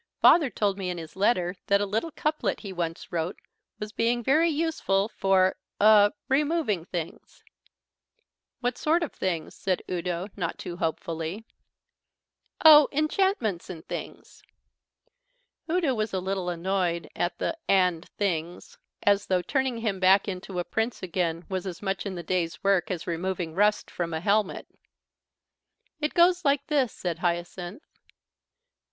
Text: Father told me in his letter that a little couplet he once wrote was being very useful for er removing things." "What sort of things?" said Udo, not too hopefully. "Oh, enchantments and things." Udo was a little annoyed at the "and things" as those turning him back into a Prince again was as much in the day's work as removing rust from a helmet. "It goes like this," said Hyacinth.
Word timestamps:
Father 0.19 0.49
told 0.49 0.79
me 0.79 0.89
in 0.89 0.97
his 0.97 1.15
letter 1.15 1.55
that 1.67 1.79
a 1.79 1.85
little 1.85 2.09
couplet 2.09 2.61
he 2.61 2.73
once 2.73 3.11
wrote 3.11 3.39
was 3.79 3.91
being 3.91 4.23
very 4.23 4.49
useful 4.49 5.07
for 5.09 5.57
er 5.79 6.11
removing 6.27 6.85
things." 6.85 7.43
"What 8.61 8.79
sort 8.79 9.03
of 9.03 9.13
things?" 9.13 9.53
said 9.53 9.83
Udo, 9.87 10.29
not 10.35 10.57
too 10.57 10.77
hopefully. 10.77 11.45
"Oh, 12.65 12.87
enchantments 12.91 13.69
and 13.69 13.87
things." 13.87 14.41
Udo 15.69 15.93
was 15.93 16.13
a 16.15 16.19
little 16.19 16.49
annoyed 16.49 17.07
at 17.15 17.37
the 17.37 17.55
"and 17.67 18.09
things" 18.17 18.79
as 19.03 19.27
those 19.27 19.45
turning 19.45 19.77
him 19.81 19.99
back 19.99 20.27
into 20.27 20.57
a 20.57 20.63
Prince 20.63 21.03
again 21.03 21.45
was 21.47 21.67
as 21.67 21.83
much 21.83 22.07
in 22.07 22.15
the 22.15 22.23
day's 22.23 22.63
work 22.63 22.89
as 22.89 23.05
removing 23.05 23.53
rust 23.53 23.91
from 23.91 24.15
a 24.15 24.19
helmet. 24.19 24.67
"It 25.99 26.15
goes 26.15 26.43
like 26.43 26.65
this," 26.65 26.91
said 26.91 27.19
Hyacinth. 27.19 27.83